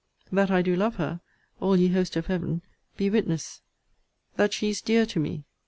That 0.31 0.49
I 0.49 0.63
do 0.63 0.75
love 0.75 0.95
her, 0.95 1.21
I 1.59 1.63
all 1.63 1.77
ye 1.77 1.89
host 1.89 2.15
of 2.15 2.25
Heaven, 2.25 2.63
Be 2.97 3.11
witness. 3.11 3.61
That 4.35 4.51
she 4.51 4.69
is 4.71 4.81
dear 4.81 5.05
to 5.05 5.19
me! 5.19 5.43